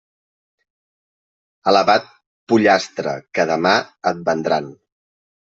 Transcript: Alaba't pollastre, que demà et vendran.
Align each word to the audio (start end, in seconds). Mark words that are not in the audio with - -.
Alaba't 1.73 2.09
pollastre, 2.53 3.15
que 3.39 3.47
demà 3.53 3.75
et 4.15 4.25
vendran. 4.31 4.73